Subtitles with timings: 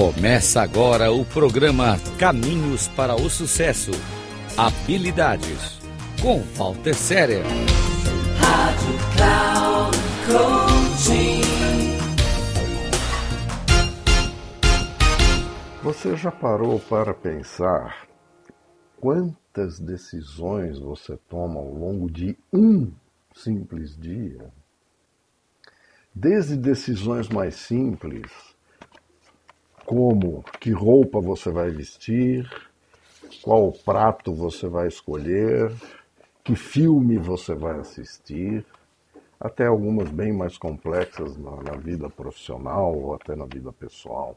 [0.00, 3.90] Começa agora o programa Caminhos para o Sucesso.
[4.56, 5.78] Habilidades
[6.22, 7.42] com Walter Séria.
[8.38, 11.42] Rádio Cloud Coaching.
[15.82, 18.08] Você já parou para pensar
[18.98, 22.90] quantas decisões você toma ao longo de um
[23.34, 24.50] simples dia?
[26.14, 28.50] Desde decisões mais simples,
[29.90, 32.48] como que roupa você vai vestir,
[33.42, 35.72] qual prato você vai escolher,
[36.44, 38.64] que filme você vai assistir,
[39.40, 44.36] até algumas bem mais complexas na, na vida profissional ou até na vida pessoal.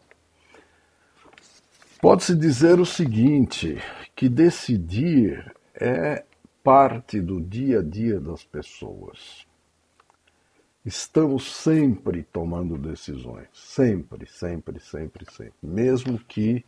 [2.01, 3.77] Pode-se dizer o seguinte,
[4.15, 6.23] que decidir é
[6.63, 9.45] parte do dia a dia das pessoas.
[10.85, 15.53] Estamos sempre tomando decisões, sempre, sempre, sempre, sempre.
[15.61, 16.65] Mesmo que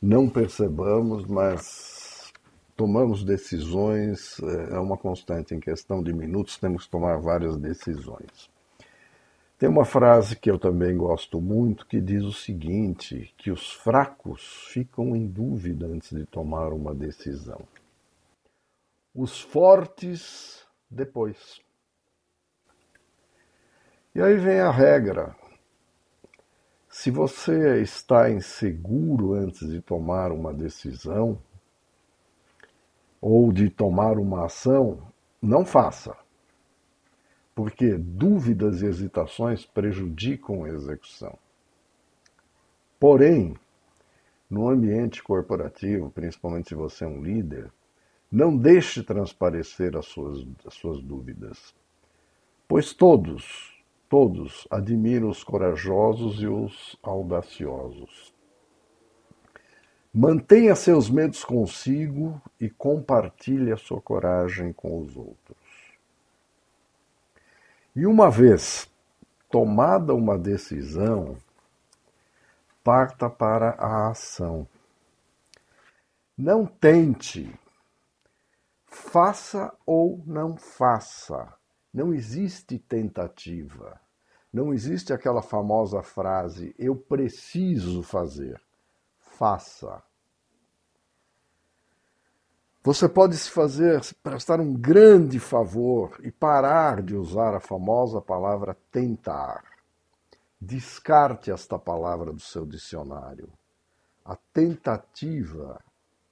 [0.00, 2.32] não percebamos, mas
[2.76, 5.56] tomamos decisões, é, é uma constante.
[5.56, 8.48] Em questão de minutos, temos que tomar várias decisões.
[9.58, 14.68] Tem uma frase que eu também gosto muito que diz o seguinte: que os fracos
[14.72, 17.60] ficam em dúvida antes de tomar uma decisão.
[19.12, 21.60] Os fortes depois.
[24.14, 25.36] E aí vem a regra.
[26.88, 31.38] Se você está inseguro antes de tomar uma decisão
[33.20, 36.16] ou de tomar uma ação, não faça.
[37.54, 41.38] Porque dúvidas e hesitações prejudicam a execução.
[42.98, 43.54] Porém,
[44.50, 47.70] no ambiente corporativo, principalmente se você é um líder,
[48.30, 51.74] não deixe transparecer as suas, as suas dúvidas,
[52.66, 53.77] pois todos,
[54.08, 58.32] Todos admiram os corajosos e os audaciosos.
[60.12, 65.58] Mantenha seus medos consigo e compartilhe a sua coragem com os outros.
[67.94, 68.90] E uma vez
[69.50, 71.36] tomada uma decisão,
[72.82, 74.66] parta para a ação.
[76.36, 77.52] Não tente,
[78.86, 81.57] faça ou não faça.
[81.92, 84.00] Não existe tentativa.
[84.52, 88.60] Não existe aquela famosa frase: eu preciso fazer.
[89.18, 90.02] Faça.
[92.82, 98.76] Você pode se fazer, prestar um grande favor e parar de usar a famosa palavra
[98.90, 99.62] tentar.
[100.60, 103.52] Descarte esta palavra do seu dicionário.
[104.24, 105.78] A tentativa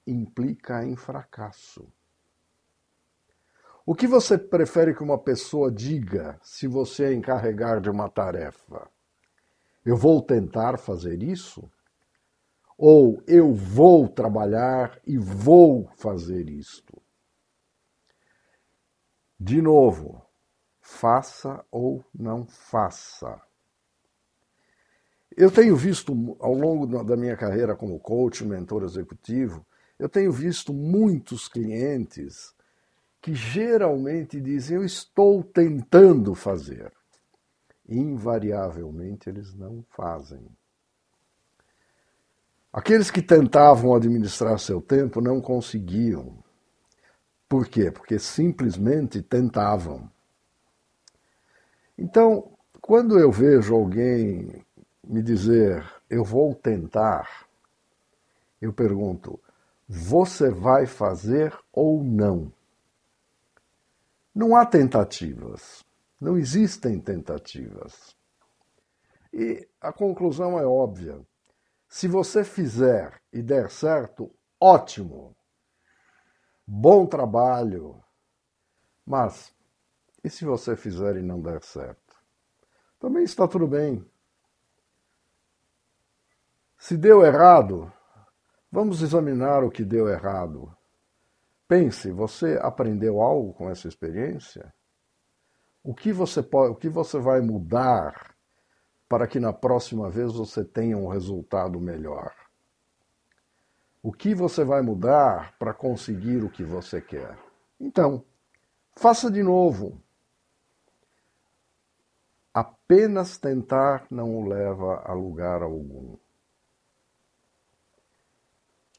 [0.05, 1.87] implica em fracasso.
[3.89, 8.85] O que você prefere que uma pessoa diga se você é encarregar de uma tarefa?
[9.85, 11.71] Eu vou tentar fazer isso?
[12.77, 17.01] Ou eu vou trabalhar e vou fazer isto?
[19.39, 20.21] De novo,
[20.81, 23.41] faça ou não faça.
[25.31, 29.65] Eu tenho visto ao longo da minha carreira como coach, mentor executivo,
[29.97, 32.56] eu tenho visto muitos clientes
[33.27, 36.93] que geralmente dizem: Eu estou tentando fazer.
[37.85, 40.47] Invariavelmente eles não fazem.
[42.71, 46.41] Aqueles que tentavam administrar seu tempo não conseguiam.
[47.49, 47.91] Por quê?
[47.91, 50.09] Porque simplesmente tentavam.
[51.97, 52.49] Então,
[52.79, 54.65] quando eu vejo alguém
[55.05, 57.45] me dizer eu vou tentar,
[58.61, 59.37] eu pergunto:
[59.85, 62.55] você vai fazer ou não?
[64.37, 65.83] Não há tentativas.
[66.21, 68.15] Não existem tentativas.
[69.33, 71.19] E a conclusão é óbvia.
[71.89, 74.31] Se você fizer e der certo,
[74.61, 75.35] ótimo.
[76.67, 77.99] Bom trabalho.
[79.03, 79.51] Mas
[80.23, 82.15] e se você fizer e não der certo?
[82.99, 84.07] Também está tudo bem.
[86.77, 87.91] Se deu errado,
[88.71, 90.76] vamos examinar o que deu errado
[91.67, 94.73] Pense, você aprendeu algo com essa experiência?
[95.83, 98.35] O que você pode, o que você vai mudar
[99.07, 102.33] para que na próxima vez você tenha um resultado melhor?
[104.01, 107.37] O que você vai mudar para conseguir o que você quer?
[107.77, 108.23] Então,
[108.95, 110.01] faça de novo.
[112.53, 116.15] Apenas tentar não o leva a lugar algum.